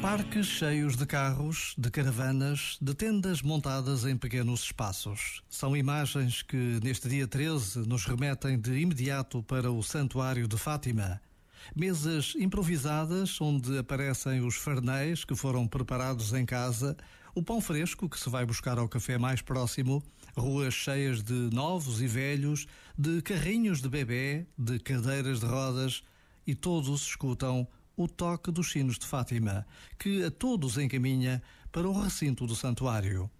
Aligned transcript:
Parques 0.00 0.46
cheios 0.46 0.96
de 0.96 1.04
carros, 1.04 1.74
de 1.76 1.90
caravanas, 1.90 2.78
de 2.80 2.94
tendas 2.94 3.42
montadas 3.42 4.04
em 4.04 4.16
pequenos 4.16 4.62
espaços. 4.62 5.42
São 5.50 5.76
imagens 5.76 6.40
que, 6.40 6.80
neste 6.82 7.08
dia 7.08 7.26
13, 7.26 7.80
nos 7.80 8.06
remetem 8.06 8.58
de 8.58 8.78
imediato 8.78 9.42
para 9.42 9.70
o 9.70 9.82
Santuário 9.82 10.48
de 10.48 10.56
Fátima. 10.56 11.20
Mesas 11.76 12.34
improvisadas 12.36 13.40
onde 13.40 13.76
aparecem 13.76 14.40
os 14.40 14.54
farnéis 14.54 15.24
que 15.24 15.34
foram 15.34 15.66
preparados 15.66 16.32
em 16.32 16.46
casa, 16.46 16.96
o 17.34 17.42
pão 17.42 17.60
fresco 17.60 18.08
que 18.08 18.18
se 18.18 18.30
vai 18.30 18.46
buscar 18.46 18.78
ao 18.78 18.88
café 18.88 19.18
mais 19.18 19.42
próximo, 19.42 20.02
ruas 20.36 20.74
cheias 20.74 21.22
de 21.22 21.50
novos 21.52 22.00
e 22.00 22.06
velhos, 22.06 22.66
de 22.96 23.20
carrinhos 23.20 23.82
de 23.82 23.88
bebê, 23.88 24.46
de 24.56 24.78
cadeiras 24.78 25.40
de 25.40 25.46
rodas 25.46 26.02
e 26.48 26.54
todos 26.54 27.02
escutam 27.02 27.68
o 27.94 28.08
toque 28.08 28.50
dos 28.50 28.72
sinos 28.72 28.98
de 28.98 29.04
Fátima, 29.04 29.66
que 29.98 30.24
a 30.24 30.30
todos 30.30 30.78
encaminha 30.78 31.42
para 31.70 31.86
o 31.86 31.92
recinto 31.92 32.46
do 32.46 32.56
santuário. 32.56 33.30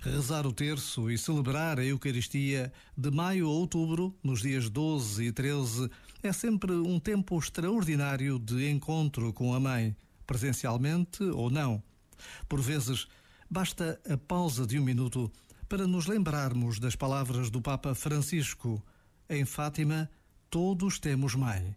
Rezar 0.00 0.44
o 0.48 0.52
terço 0.52 1.08
e 1.08 1.16
celebrar 1.16 1.78
a 1.78 1.84
Eucaristia 1.84 2.72
de 2.98 3.08
maio 3.12 3.46
a 3.46 3.50
outubro, 3.50 4.12
nos 4.20 4.40
dias 4.40 4.68
12 4.68 5.26
e 5.26 5.30
13, 5.30 5.88
é 6.24 6.32
sempre 6.32 6.72
um 6.72 6.98
tempo 6.98 7.38
extraordinário 7.38 8.36
de 8.36 8.68
encontro 8.68 9.32
com 9.32 9.54
a 9.54 9.60
Mãe, 9.60 9.96
presencialmente 10.26 11.22
ou 11.22 11.48
não. 11.48 11.80
Por 12.48 12.60
vezes, 12.60 13.06
basta 13.48 14.00
a 14.10 14.16
pausa 14.16 14.66
de 14.66 14.76
um 14.76 14.82
minuto 14.82 15.30
para 15.68 15.86
nos 15.86 16.08
lembrarmos 16.08 16.80
das 16.80 16.96
palavras 16.96 17.48
do 17.48 17.62
Papa 17.62 17.94
Francisco: 17.94 18.82
Em 19.30 19.44
Fátima, 19.44 20.10
todos 20.50 20.98
temos 20.98 21.36
Mãe. 21.36 21.76